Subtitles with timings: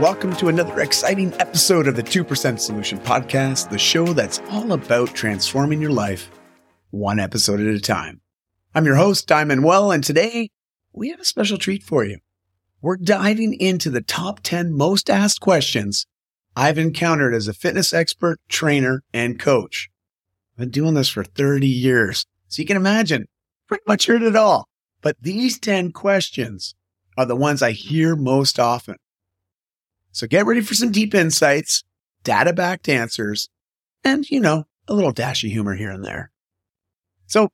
[0.00, 5.12] Welcome to another exciting episode of the 2% Solution Podcast, the show that's all about
[5.12, 6.30] transforming your life
[6.90, 8.20] one episode at a time.
[8.76, 10.50] I'm your host, Dai Manuel, and today
[10.92, 12.18] we have a special treat for you.
[12.80, 16.06] We're diving into the top 10 most asked questions
[16.54, 19.90] I've encountered as a fitness expert, trainer, and coach.
[20.52, 22.24] I've been doing this for 30 years.
[22.46, 23.26] So you can imagine,
[23.66, 24.68] pretty much heard it all.
[25.02, 26.76] But these 10 questions
[27.16, 28.94] are the ones I hear most often.
[30.18, 31.84] So get ready for some deep insights,
[32.24, 33.48] data backed answers,
[34.02, 36.32] and, you know, a little dash of humor here and there.
[37.28, 37.50] So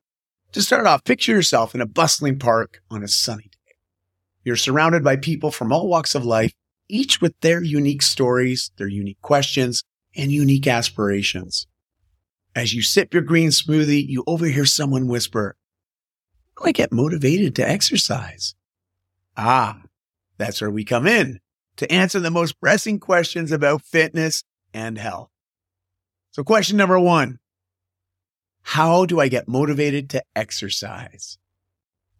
[0.53, 3.75] to start off, picture yourself in a bustling park on a sunny day.
[4.45, 6.55] You're surrounded by people from all walks of life,
[6.89, 9.85] each with their unique stories, their unique questions,
[10.17, 11.67] and unique aspirations.
[12.57, 15.55] As you sip your green smoothie, you overhear someone whisper,
[16.57, 18.55] How do I get motivated to exercise?
[19.37, 19.83] Ah,
[20.39, 21.41] that's where we come in
[21.77, 25.31] to answer the most pressing questions about fitness and health.
[26.33, 27.39] So question number one,
[28.63, 31.39] how do I get motivated to exercise?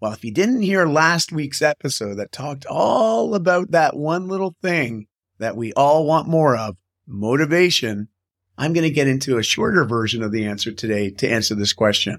[0.01, 4.55] Well, if you didn't hear last week's episode that talked all about that one little
[4.61, 5.07] thing
[5.39, 8.09] that we all want more of, motivation,
[8.57, 11.73] I'm going to get into a shorter version of the answer today to answer this
[11.73, 12.19] question.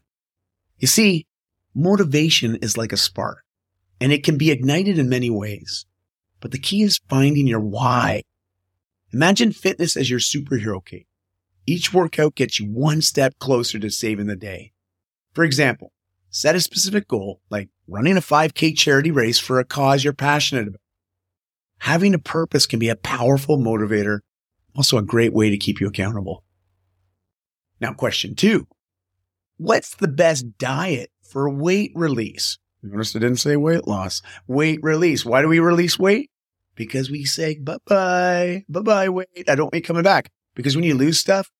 [0.80, 1.28] You see,
[1.74, 3.44] motivation is like a spark
[4.02, 5.86] and it can be ignited in many ways.
[6.46, 8.22] But the key is finding your why.
[9.12, 11.08] Imagine fitness as your superhero cape.
[11.66, 14.72] Each workout gets you one step closer to saving the day.
[15.34, 15.92] For example,
[16.30, 20.68] set a specific goal like running a 5K charity race for a cause you're passionate
[20.68, 20.82] about.
[21.80, 24.20] Having a purpose can be a powerful motivator,
[24.76, 26.44] also a great way to keep you accountable.
[27.82, 28.68] Now, question two.
[29.58, 32.60] What's the best diet for weight release?
[32.84, 34.22] Notice I didn't say weight loss.
[34.46, 35.26] Weight release.
[35.26, 36.30] Why do we release weight?
[36.76, 40.32] Because we say bye bye, bye bye wait, I don't want you coming back.
[40.56, 41.52] Because when you lose stuff,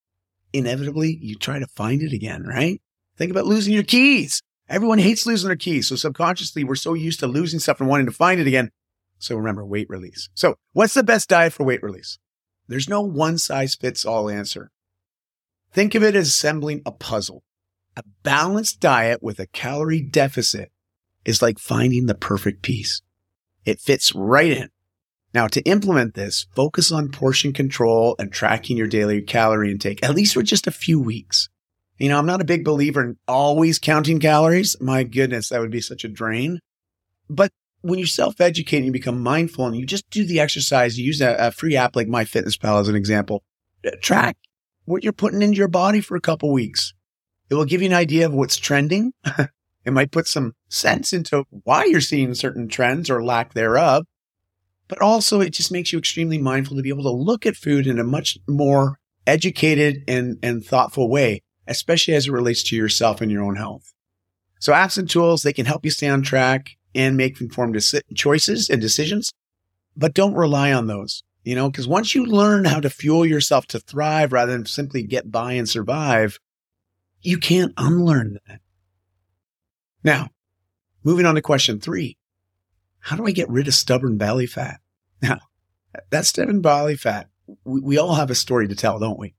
[0.54, 2.82] inevitably you try to find it again, right?
[3.18, 4.42] Think about losing your keys.
[4.68, 5.88] Everyone hates losing their keys.
[5.88, 8.72] So subconsciously, we're so used to losing stuff and wanting to find it again.
[9.20, 10.30] So remember weight release.
[10.34, 12.20] So what's the best diet for weight release?
[12.68, 14.72] There's no one size fits all answer.
[15.72, 17.44] Think of it as assembling a puzzle.
[17.96, 20.72] A balanced diet with a calorie deficit
[21.26, 23.02] is like finding the perfect piece.
[23.66, 24.70] It fits right in.
[25.36, 30.16] Now to implement this, focus on portion control and tracking your daily calorie intake, at
[30.16, 31.50] least for just a few weeks.
[31.98, 34.78] You know, I'm not a big believer in always counting calories.
[34.80, 36.60] My goodness, that would be such a drain.
[37.30, 37.52] But
[37.82, 41.20] when you self-educate and you become mindful and you just do the exercise, you use
[41.20, 43.44] a, a free app like MyFitnessPal as an example,
[43.86, 44.38] uh, track
[44.86, 46.94] what you're putting into your body for a couple weeks.
[47.50, 49.12] It will give you an idea of what's trending
[49.86, 54.06] It might put some sense into why you're seeing certain trends or lack thereof.
[54.88, 57.88] But also it just makes you extremely mindful to be able to look at food
[57.88, 63.22] in a much more educated and, and thoughtful way, especially as it relates to yourself
[63.22, 63.94] and your own health.
[64.60, 67.80] So apps and tools, they can help you stay on track and make informed
[68.16, 69.32] choices and decisions,
[69.98, 73.66] but don't rely on those, you know, because once you learn how to fuel yourself
[73.68, 76.40] to thrive rather than simply get by and survive,
[77.22, 78.62] you can't unlearn that.
[80.04, 80.30] Now,
[81.04, 82.18] moving on to question three.
[83.06, 84.80] How do I get rid of stubborn belly fat?
[85.22, 85.38] Now,
[86.10, 87.30] that stubborn belly fat,
[87.64, 89.36] we, we all have a story to tell, don't we?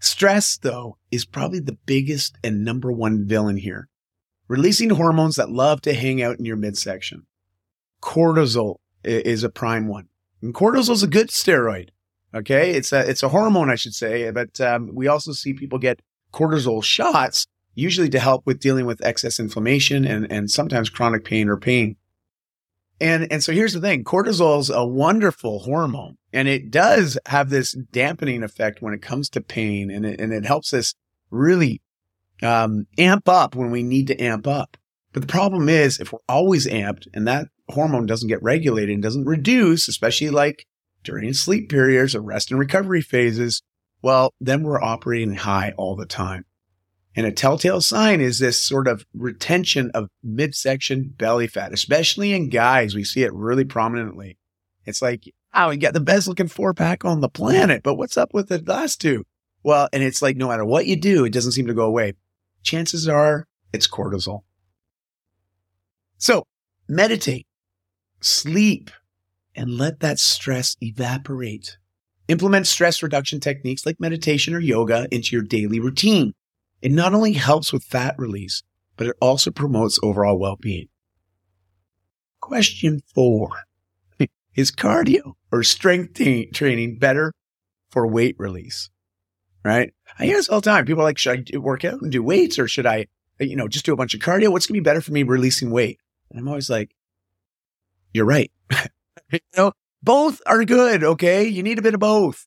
[0.00, 3.88] Stress, though, is probably the biggest and number one villain here.
[4.48, 7.26] Releasing hormones that love to hang out in your midsection.
[8.02, 10.08] Cortisol is a prime one.
[10.42, 11.90] And cortisol is a good steroid.
[12.34, 12.72] Okay.
[12.72, 16.02] It's a, it's a hormone, I should say, but um, we also see people get
[16.32, 21.48] cortisol shots usually to help with dealing with excess inflammation and, and sometimes chronic pain
[21.48, 21.94] or pain.
[23.00, 24.04] And, and so here's the thing.
[24.04, 29.28] Cortisol is a wonderful hormone and it does have this dampening effect when it comes
[29.30, 30.94] to pain and it, and it helps us
[31.30, 31.80] really,
[32.42, 34.76] um, amp up when we need to amp up.
[35.12, 39.02] But the problem is if we're always amped and that hormone doesn't get regulated and
[39.02, 40.66] doesn't reduce, especially like
[41.02, 43.62] during sleep periods or rest and recovery phases,
[44.02, 46.44] well, then we're operating high all the time.
[47.18, 52.48] And a telltale sign is this sort of retention of midsection belly fat, especially in
[52.48, 52.94] guys.
[52.94, 54.38] We see it really prominently.
[54.84, 58.16] It's like, oh, you got the best looking four pack on the planet, but what's
[58.16, 59.24] up with the last two?
[59.64, 62.12] Well, and it's like, no matter what you do, it doesn't seem to go away.
[62.62, 64.42] Chances are it's cortisol.
[66.18, 66.44] So
[66.88, 67.48] meditate,
[68.20, 68.92] sleep,
[69.56, 71.78] and let that stress evaporate.
[72.28, 76.32] Implement stress reduction techniques like meditation or yoga into your daily routine.
[76.80, 78.62] It not only helps with fat release,
[78.96, 80.88] but it also promotes overall well-being.
[82.40, 83.50] Question four.
[84.54, 87.32] is cardio or strength t- training better
[87.90, 88.90] for weight release?
[89.64, 89.92] Right?
[90.18, 90.86] I hear this all the time.
[90.86, 93.06] People are like, should I work out and do weights or should I,
[93.38, 94.50] you know, just do a bunch of cardio?
[94.50, 95.98] What's going to be better for me releasing weight?
[96.30, 96.94] And I'm always like,
[98.12, 98.50] you're right.
[99.32, 99.72] you know,
[100.02, 101.04] both are good.
[101.04, 101.46] Okay.
[101.46, 102.46] You need a bit of both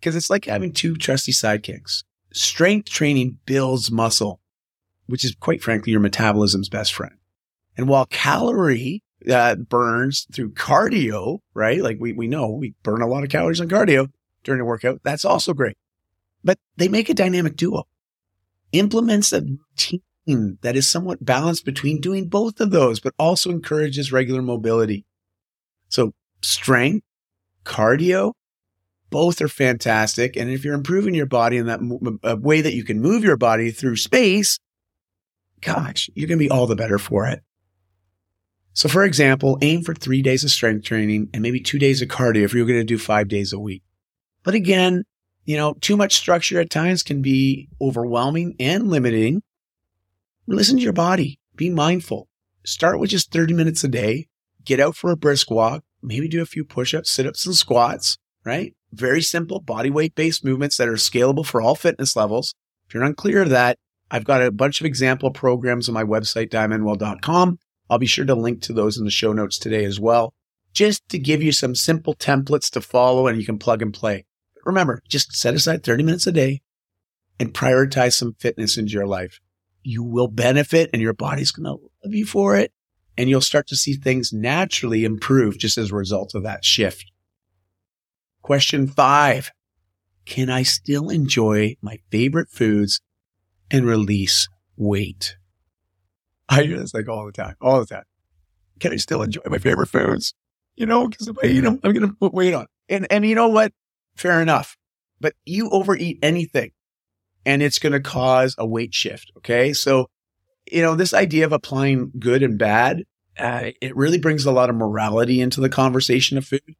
[0.00, 2.04] because it's like having two trusty sidekicks.
[2.36, 4.42] Strength training builds muscle,
[5.06, 7.14] which is quite frankly your metabolism's best friend.
[7.78, 11.80] And while calorie uh, burns through cardio, right?
[11.80, 14.10] Like we, we know we burn a lot of calories on cardio
[14.44, 15.00] during a workout.
[15.02, 15.78] That's also great.
[16.44, 17.84] But they make a dynamic duo.
[18.72, 24.12] Implements a routine that is somewhat balanced between doing both of those, but also encourages
[24.12, 25.06] regular mobility.
[25.88, 26.12] So
[26.42, 27.06] strength,
[27.64, 28.34] cardio,
[29.10, 30.36] both are fantastic.
[30.36, 33.24] And if you're improving your body in that m- uh, way that you can move
[33.24, 34.58] your body through space,
[35.60, 37.42] gosh, you're going to be all the better for it.
[38.72, 42.08] So, for example, aim for three days of strength training and maybe two days of
[42.08, 43.82] cardio if you're going to do five days a week.
[44.42, 45.04] But again,
[45.46, 49.42] you know, too much structure at times can be overwhelming and limiting.
[50.46, 51.40] Listen to your body.
[51.54, 52.28] Be mindful.
[52.66, 54.26] Start with just 30 minutes a day.
[54.64, 55.82] Get out for a brisk walk.
[56.02, 58.75] Maybe do a few push ups, sit ups, and squats, right?
[58.92, 62.54] Very simple body weight based movements that are scalable for all fitness levels.
[62.88, 63.78] If you're unclear of that,
[64.10, 67.58] I've got a bunch of example programs on my website, daimanuel.com.
[67.90, 70.34] I'll be sure to link to those in the show notes today as well,
[70.72, 74.24] just to give you some simple templates to follow and you can plug and play.
[74.54, 76.62] But remember, just set aside 30 minutes a day
[77.38, 79.40] and prioritize some fitness into your life.
[79.82, 82.72] You will benefit and your body's going to love you for it.
[83.18, 87.10] And you'll start to see things naturally improve just as a result of that shift.
[88.46, 89.50] Question five.
[90.24, 93.00] Can I still enjoy my favorite foods
[93.72, 94.46] and release
[94.76, 95.36] weight?
[96.48, 98.04] I hear this like all the time, all the time.
[98.78, 100.32] Can I still enjoy my favorite foods?
[100.76, 102.66] You know, because if I eat them, I'm going to put weight on.
[102.88, 103.72] And, and you know what?
[104.14, 104.76] Fair enough.
[105.20, 106.70] But you overeat anything
[107.44, 109.32] and it's going to cause a weight shift.
[109.38, 109.72] Okay.
[109.72, 110.06] So,
[110.70, 113.02] you know, this idea of applying good and bad,
[113.40, 116.76] uh, it really brings a lot of morality into the conversation of food.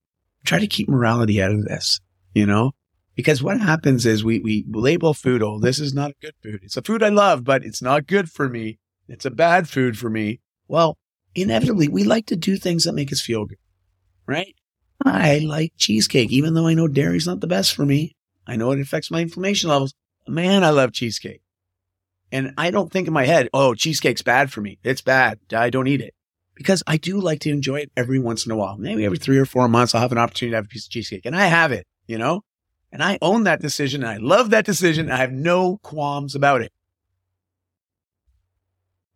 [0.46, 2.00] Try to keep morality out of this,
[2.32, 2.72] you know,
[3.14, 6.60] because what happens is we, we label food, oh, this is not a good food.
[6.62, 8.78] It's a food I love, but it's not good for me.
[9.08, 10.40] It's a bad food for me.
[10.68, 10.96] Well,
[11.34, 13.58] inevitably, we like to do things that make us feel good,
[14.26, 14.54] right?
[15.04, 18.14] I like cheesecake, even though I know dairy's not the best for me.
[18.46, 19.94] I know it affects my inflammation levels.
[20.28, 21.42] Man, I love cheesecake.
[22.32, 24.78] And I don't think in my head, oh, cheesecake's bad for me.
[24.82, 25.38] It's bad.
[25.52, 26.14] I don't eat it.
[26.56, 28.76] Because I do like to enjoy it every once in a while.
[28.78, 30.90] Maybe every three or four months, I'll have an opportunity to have a piece of
[30.90, 31.26] cheesecake.
[31.26, 32.42] And I have it, you know?
[32.90, 34.02] And I own that decision.
[34.02, 35.10] And I love that decision.
[35.10, 36.72] I have no qualms about it.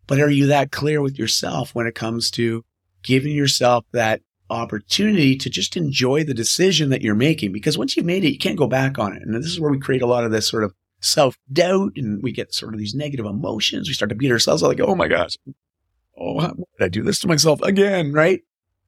[0.06, 2.64] But are you that clear with yourself when it comes to
[3.02, 4.20] giving yourself that
[4.50, 7.52] opportunity to just enjoy the decision that you're making?
[7.52, 9.22] Because once you've made it, you can't go back on it.
[9.22, 12.22] And this is where we create a lot of this sort of self doubt and
[12.22, 13.88] we get sort of these negative emotions.
[13.88, 15.36] We start to beat ourselves up like, oh my gosh,
[16.20, 18.12] oh, why did I do this to myself again?
[18.12, 18.42] Right.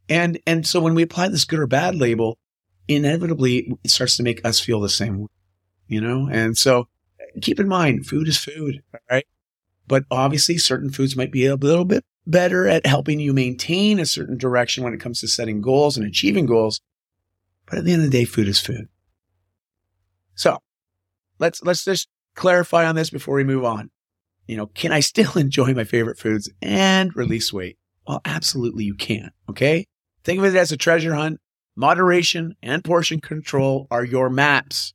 [0.09, 2.39] And, and so when we apply this good or bad label,
[2.89, 5.29] inevitably it starts to make us feel the same way,
[5.87, 6.29] you know?
[6.31, 6.89] And so
[7.41, 9.27] keep in mind, food is food, right?
[9.87, 14.07] But obviously, certain foods might be a little bit better at helping you maintain a
[14.07, 16.81] certain direction when it comes to setting goals and achieving goals.
[17.67, 18.89] But at the end of the day, food is food.
[20.35, 20.59] So
[21.39, 23.91] let's, let's just clarify on this before we move on.
[24.53, 27.79] You know, can I still enjoy my favorite foods and release weight?
[28.07, 29.31] Well, absolutely you can.
[29.49, 29.87] Okay.
[30.25, 31.41] Think of it as a treasure hunt.
[31.75, 34.93] Moderation and portion control are your maps.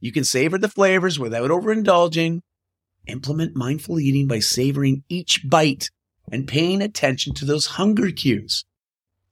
[0.00, 2.40] You can savor the flavors without overindulging
[3.06, 5.90] Implement mindful eating by savoring each bite
[6.32, 8.64] and paying attention to those hunger cues.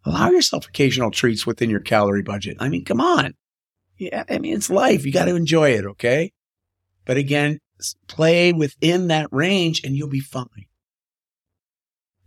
[0.04, 2.58] Allow yourself occasional treats within your calorie budget.
[2.60, 3.32] I mean, come on.
[3.96, 5.06] Yeah, I mean, it's life.
[5.06, 6.32] You got to enjoy it, okay?
[7.06, 7.60] But again,
[8.06, 10.66] play within that range and you'll be fine.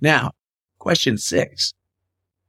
[0.01, 0.31] Now,
[0.79, 1.73] question six.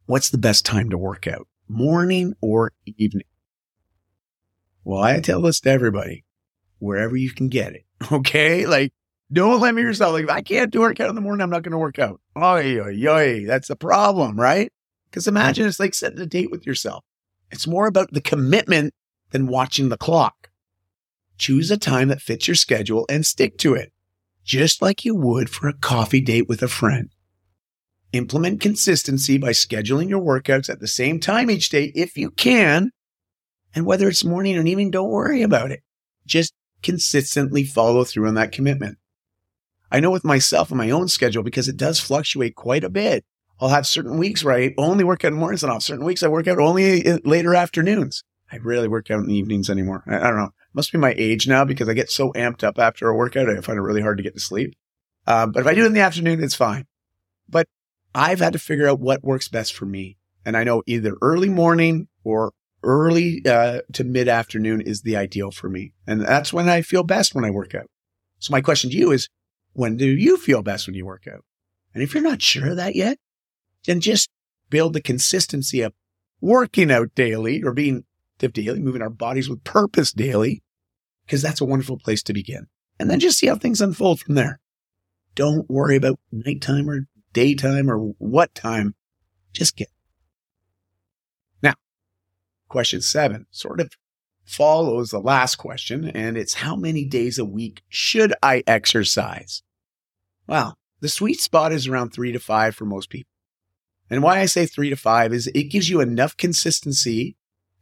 [0.07, 1.49] What's the best time to work out?
[1.69, 3.27] Morning or evening?
[4.85, 6.25] Well, I tell this to everybody,
[6.79, 7.83] wherever you can get it.
[8.13, 8.67] Okay.
[8.67, 8.93] Like,
[9.33, 10.13] don't limit yourself.
[10.13, 12.21] Like, if I can't do workout in the morning, I'm not going to work out.
[12.37, 14.71] Oh, yoy, that's the problem, right?
[15.11, 17.03] Because imagine it's like setting a date with yourself.
[17.51, 18.93] It's more about the commitment
[19.31, 20.51] than watching the clock.
[21.39, 23.93] Choose a time that fits your schedule and stick to it,
[24.45, 27.11] just like you would for a coffee date with a friend.
[28.13, 32.91] Implement consistency by scheduling your workouts at the same time each day if you can.
[33.75, 35.83] And whether it's morning or evening, don't worry about it.
[36.25, 38.97] Just consistently follow through on that commitment.
[39.91, 43.25] I know with myself and my own schedule, because it does fluctuate quite a bit.
[43.61, 46.23] I'll have certain weeks where I only work out in mornings and have certain weeks
[46.23, 48.23] I work out only later afternoons.
[48.51, 50.05] I rarely work out in the evenings anymore.
[50.07, 50.53] I, I don't know.
[50.77, 53.49] Must be my age now because I get so amped up after a workout.
[53.49, 54.75] I find it really hard to get to sleep.
[55.27, 56.85] Um, but if I do it in the afternoon, it's fine.
[57.49, 57.67] But
[58.15, 60.19] I've had to figure out what works best for me.
[60.45, 62.53] And I know either early morning or
[62.83, 65.95] early uh, to mid afternoon is the ideal for me.
[66.07, 67.87] And that's when I feel best when I work out.
[68.39, 69.31] So my question to you is,
[69.73, 71.43] when do you feel best when you work out?
[71.95, 73.17] And if you're not sure of that yet,
[73.87, 74.29] then just
[74.69, 75.95] build the consistency of
[76.43, 78.05] working out daily or being
[78.39, 80.63] daily, moving our bodies with purpose daily,
[81.27, 82.69] because that's a wonderful place to begin.
[82.99, 84.61] And then just see how things unfold from there.
[85.35, 88.95] Don't worry about nighttime or daytime or what time.
[89.53, 89.89] Just get.
[91.63, 91.75] Now,
[92.69, 93.91] question seven sort of
[94.45, 99.63] follows the last question, and it's how many days a week should I exercise?
[100.47, 103.31] Well, the sweet spot is around three to five for most people.
[104.09, 107.37] And why I say three to five is it gives you enough consistency,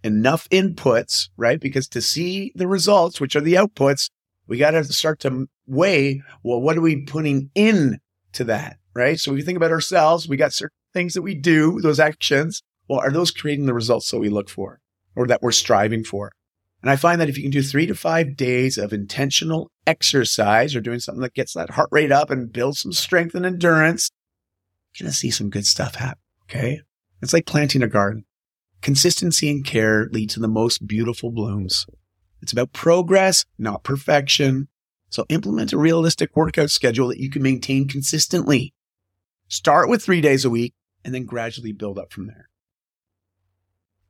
[0.04, 1.58] enough inputs, right?
[1.58, 4.10] Because to see the results, which are the outputs,
[4.46, 7.98] we got to start to weigh, well, what are we putting in
[8.34, 9.18] to that, right?
[9.18, 12.62] So if you think about ourselves, we got certain things that we do, those actions.
[12.88, 14.80] Well, are those creating the results that we look for
[15.16, 16.32] or that we're striving for?
[16.82, 20.76] And I find that if you can do three to five days of intentional exercise
[20.76, 24.10] or doing something that gets that heart rate up and builds some strength and endurance,
[24.94, 26.20] you're going to see some good stuff happen.
[26.42, 26.80] Okay.
[27.22, 28.26] It's like planting a garden.
[28.84, 31.86] Consistency and care lead to the most beautiful blooms.
[32.42, 34.68] It's about progress, not perfection.
[35.08, 38.74] So implement a realistic workout schedule that you can maintain consistently.
[39.48, 42.50] Start with three days a week and then gradually build up from there.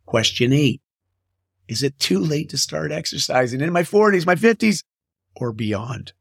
[0.07, 0.81] Question eight.
[1.69, 4.83] Is it too late to start exercising in my 40s, my 50s,
[5.37, 6.14] or beyond?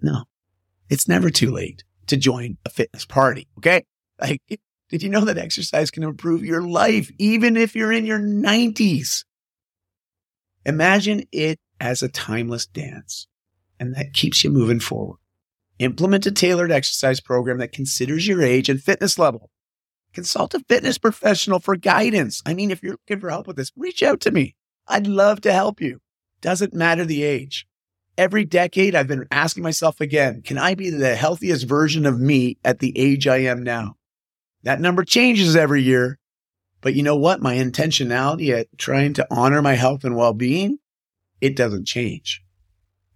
[0.00, 0.22] No,
[0.88, 3.48] it's never too late to join a fitness party.
[3.58, 3.82] Okay.
[4.20, 4.40] Like,
[4.92, 9.24] did you know that exercise can improve your life, even if you're in your 90s?
[10.66, 13.26] Imagine it as a timeless dance
[13.80, 15.16] and that keeps you moving forward.
[15.78, 19.48] Implement a tailored exercise program that considers your age and fitness level.
[20.12, 22.42] Consult a fitness professional for guidance.
[22.44, 24.56] I mean, if you're looking for help with this, reach out to me.
[24.86, 26.02] I'd love to help you.
[26.42, 27.66] Doesn't matter the age.
[28.18, 32.58] Every decade, I've been asking myself again, can I be the healthiest version of me
[32.62, 33.96] at the age I am now?
[34.62, 36.18] That number changes every year.
[36.80, 37.40] But you know what?
[37.40, 40.78] My intentionality at trying to honor my health and well being,
[41.40, 42.42] it doesn't change.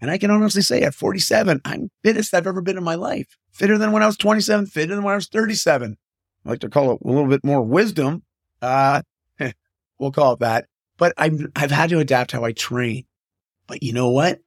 [0.01, 3.37] And I can honestly say at 47, I'm fittest I've ever been in my life.
[3.51, 5.97] Fitter than when I was 27, fitter than when I was 37.
[6.45, 8.23] I like to call it a little bit more wisdom.
[8.61, 9.03] Uh,
[9.99, 10.67] we'll call it that.
[10.99, 13.07] But I'm, I've had to adapt how I train.
[13.67, 14.41] But you know what?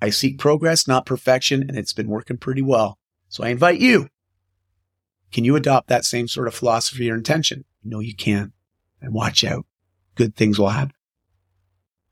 [0.00, 2.98] I seek progress, not perfection, and it's been working pretty well.
[3.28, 4.08] So I invite you.
[5.32, 7.64] Can you adopt that same sort of philosophy or intention?
[7.84, 8.52] No, you can't.
[9.00, 9.66] And watch out.
[10.14, 10.94] Good things will happen.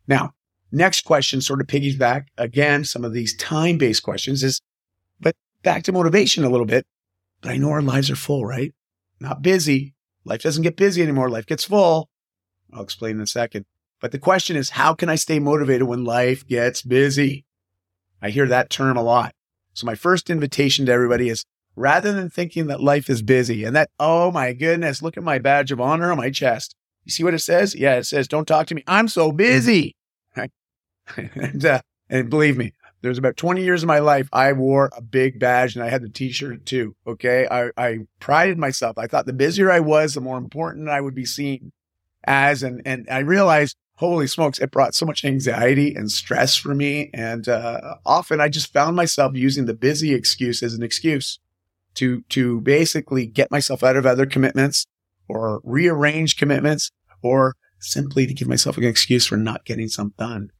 [0.06, 0.35] Now,
[0.70, 4.61] next question sort of piggyback again, some of these time based questions is,
[5.18, 6.87] but back to motivation a little bit.
[7.40, 8.73] But I know our lives are full, right?
[9.20, 9.94] not busy.
[10.25, 11.30] Life doesn't get busy anymore.
[11.30, 12.11] Life gets full.
[12.73, 13.64] I'll explain in a second.
[14.00, 17.46] But the question is, how can I stay motivated when life gets busy?
[18.20, 19.32] I hear that term a lot.
[19.73, 21.44] So my first invitation to everybody is
[21.76, 25.38] rather than thinking that life is busy and that, oh my goodness, look at my
[25.38, 26.75] badge of honor on my chest.
[27.04, 27.75] You see what it says?
[27.75, 28.83] Yeah, it says, don't talk to me.
[28.87, 29.95] I'm so busy.
[31.37, 35.00] And, uh, and believe me, there's about 20 years of my life, I wore a
[35.00, 36.97] big badge and I had the t-shirt too.
[37.06, 37.47] Okay.
[37.49, 38.99] I, I prided myself.
[38.99, 41.71] I thought the busier I was, the more important I would be seen
[42.25, 42.64] as.
[42.64, 47.11] And, and I realized, holy smokes, it brought so much anxiety and stress for me.
[47.14, 51.38] And, uh, often I just found myself using the busy excuse as an excuse
[51.96, 54.86] to, to basically get myself out of other commitments
[55.28, 56.90] or rearrange commitments
[57.22, 60.50] or simply to give myself an excuse for not getting something done.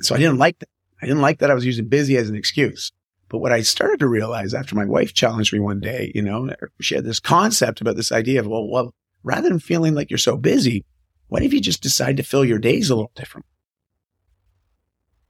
[0.00, 0.68] So I didn't like that.
[1.00, 2.92] I didn't like that I was using busy as an excuse.
[3.28, 6.50] But what I started to realize after my wife challenged me one day, you know,
[6.80, 10.18] she had this concept about this idea of, well, well, rather than feeling like you're
[10.18, 10.84] so busy,
[11.28, 13.46] what if you just decide to fill your days a little different?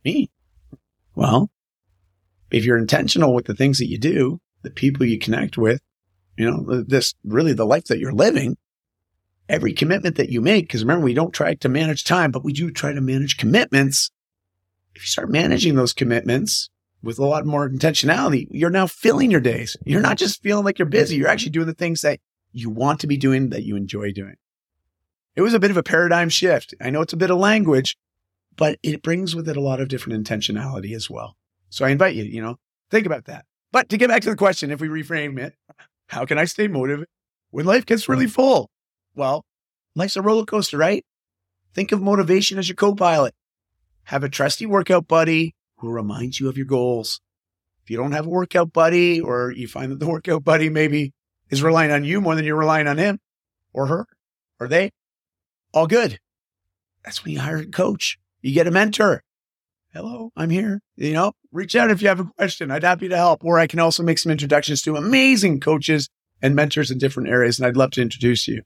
[0.04, 0.30] Me.
[1.14, 1.50] Well,
[2.50, 5.80] if you're intentional with the things that you do, the people you connect with,
[6.36, 8.56] you know, this really the life that you're living,
[9.48, 12.52] every commitment that you make, because remember, we don't try to manage time, but we
[12.52, 14.10] do try to manage commitments
[14.94, 16.68] if you start managing those commitments
[17.02, 19.76] with a lot more intentionality, you're now filling your days.
[19.84, 21.16] You're not just feeling like you're busy.
[21.16, 22.20] You're actually doing the things that
[22.52, 24.36] you want to be doing that you enjoy doing.
[25.34, 26.74] It was a bit of a paradigm shift.
[26.80, 27.96] I know it's a bit of language,
[28.56, 31.36] but it brings with it a lot of different intentionality as well.
[31.70, 32.58] So I invite you, you know,
[32.90, 33.46] think about that.
[33.72, 35.54] But to get back to the question, if we reframe it,
[36.08, 37.08] How can I stay motivated
[37.50, 38.70] when life gets really full?
[39.14, 39.46] Well,
[39.94, 41.04] life's a roller coaster, right?
[41.74, 43.34] Think of motivation as your co pilot.
[44.04, 47.20] Have a trusty workout buddy who reminds you of your goals.
[47.82, 51.14] If you don't have a workout buddy, or you find that the workout buddy maybe
[51.48, 53.18] is relying on you more than you're relying on him
[53.72, 54.06] or her
[54.60, 54.90] or they,
[55.72, 56.18] all good.
[57.04, 58.18] That's when you hire a coach.
[58.42, 59.22] You get a mentor.
[59.94, 60.80] Hello, I'm here.
[60.96, 62.70] You know, reach out if you have a question.
[62.70, 63.44] I'd happy to help.
[63.44, 66.08] Or I can also make some introductions to amazing coaches
[66.40, 68.62] and mentors in different areas, and I'd love to introduce you.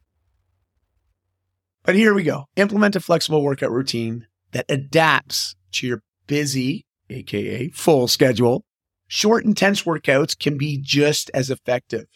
[1.82, 2.44] But here we go.
[2.54, 8.64] Implement a flexible workout routine that adapts to your busy, aka full schedule.
[9.08, 12.06] Short, intense workouts can be just as effective.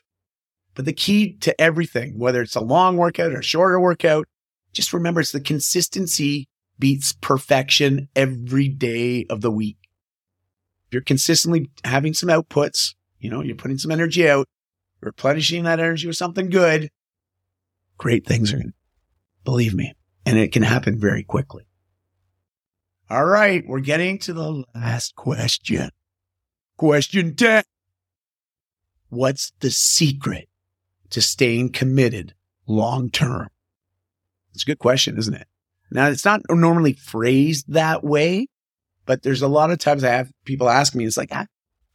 [0.75, 4.29] But the key to everything, whether it's a long workout or a shorter workout,
[4.73, 6.49] just remember it's the consistency
[6.81, 9.77] beats perfection every day of the week.
[10.89, 14.49] If you're consistently having some outputs, you know, you're putting some energy out,
[15.01, 16.91] replenishing that energy with something good,
[17.97, 18.75] great things are going to,
[19.45, 19.95] believe me,
[20.27, 21.67] and it can happen very quickly.
[23.09, 25.91] All right, we're getting to the last question.
[26.77, 27.63] Question 10.
[29.11, 30.49] What's the secret
[31.11, 32.35] to staying committed
[32.67, 33.49] long term?
[34.55, 35.47] It's a good question, isn't it?
[35.91, 38.47] Now, it's not normally phrased that way,
[39.07, 41.47] but there's a lot of times I have people ask me, it's like, how,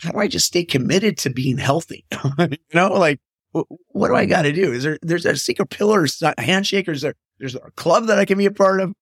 [0.02, 2.06] do I just stay committed to being healthy?
[2.40, 3.20] you know, like,
[3.52, 4.74] what do I got to do?
[4.74, 8.20] Is there, there's a secret pillar, a handshake, or is there, there's a club that
[8.20, 8.94] I can be a part of?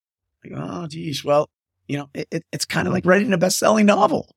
[0.44, 1.24] Like, oh, geez.
[1.24, 1.48] Well,
[1.88, 4.30] you know, it, it, it's kind of like writing a best selling novel.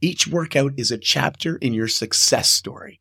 [0.00, 3.00] Each workout is a chapter in your success story.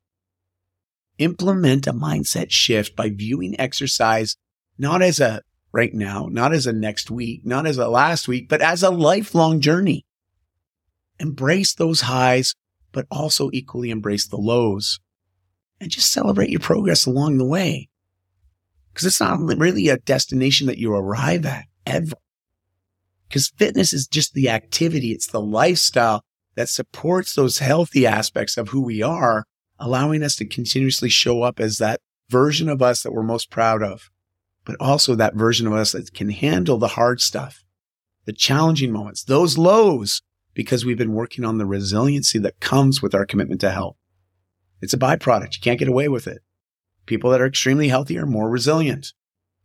[1.20, 4.36] Implement a mindset shift by viewing exercise
[4.78, 5.42] not as a
[5.74, 8.92] right now, not as a next week, not as a last week, but as a
[8.92, 10.06] lifelong journey.
[11.20, 12.56] Embrace those highs,
[12.92, 15.00] but also equally embrace the lows
[15.82, 17.90] and just celebrate your progress along the way.
[18.94, 22.16] Because it's not really a destination that you arrive at ever.
[23.28, 25.12] Because fitness is just the activity.
[25.12, 26.22] It's the lifestyle
[26.56, 29.46] that supports those healthy aspects of who we are,
[29.80, 33.82] allowing us to continuously show up as that version of us that we're most proud
[33.82, 34.12] of
[34.66, 37.64] but also that version of us that can handle the hard stuff,
[38.26, 40.22] the challenging moments, those lows,
[40.54, 43.98] because we've been working on the resiliency that comes with our commitment to health.
[44.82, 45.56] It's a byproduct.
[45.56, 46.42] You can't get away with it.
[47.06, 49.14] People that are extremely healthy are more resilient.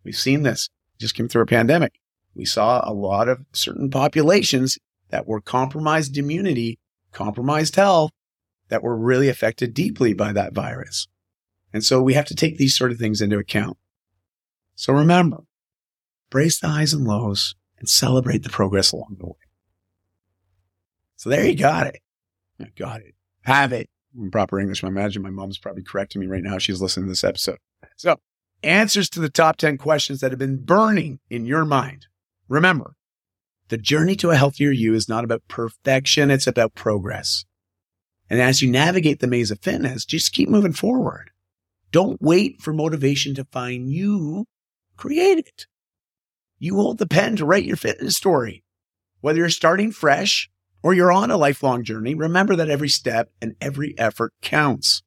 [0.05, 0.69] We've seen this.
[0.99, 2.01] just came through a pandemic.
[2.35, 4.79] We saw a lot of certain populations
[5.11, 6.79] that were compromised immunity,
[7.13, 8.11] compromised health,
[8.69, 11.09] that were really affected deeply by that virus.
[11.73, 13.77] And so we have to take these sort of things into account.
[14.79, 15.39] So remember,
[16.31, 19.33] brace the highs and lows and celebrate the progress along the way.
[21.17, 22.01] So there you got it.
[22.77, 23.17] got it.
[23.43, 24.85] Have it in proper English.
[24.85, 26.59] I imagine my mom's probably correcting me right now.
[26.59, 27.59] She's listening to this episode.
[27.97, 28.21] So
[28.63, 32.07] answers to the top 10 questions that have been burning in your mind.
[32.49, 32.95] Remember,
[33.71, 36.31] the journey to a healthier you is not about perfection.
[36.31, 37.45] It's about progress.
[38.31, 41.33] And as you navigate the maze of fitness, just keep moving forward.
[41.91, 44.47] Don't wait for motivation to find you
[44.99, 45.67] create it.
[46.59, 48.65] You hold the pen to write your fitness story.
[49.21, 50.51] Whether you're starting fresh
[50.83, 55.03] or you're on a lifelong journey, remember that every step and every effort counts.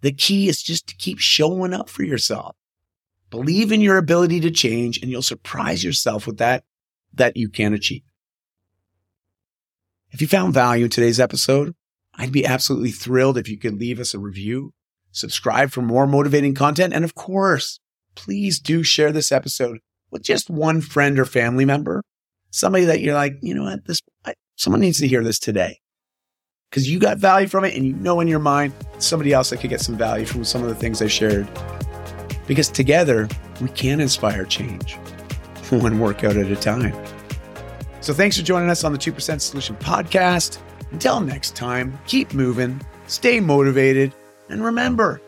[0.00, 2.56] The key is just to keep showing up for yourself.
[3.30, 6.64] Believe in your ability to change and you'll surprise yourself with that,
[7.12, 8.02] that you can achieve.
[10.10, 11.74] If you found value in today's episode,
[12.14, 14.72] I'd be absolutely thrilled if you could leave us a review,
[15.10, 17.80] subscribe for more motivating content, and of course,
[18.14, 19.78] please do share this episode
[20.10, 22.02] with just one friend or family member,
[22.50, 25.80] somebody that you're like, you know what, this, I, someone needs to hear this today
[26.74, 29.58] because you got value from it and you know in your mind somebody else that
[29.58, 31.48] could get some value from some of the things I shared.
[32.48, 33.28] Because together
[33.60, 34.94] we can inspire change
[35.70, 36.92] one workout at a time.
[38.00, 40.58] So thanks for joining us on the 2% Solution podcast.
[40.90, 44.12] Until next time, keep moving, stay motivated,
[44.48, 45.20] and remember,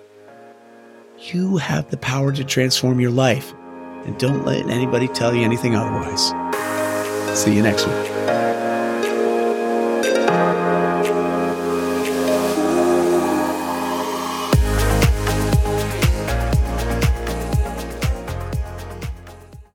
[1.19, 3.53] you have the power to transform your life.
[4.05, 6.29] And don't let anybody tell you anything otherwise.
[7.39, 8.16] See you next week.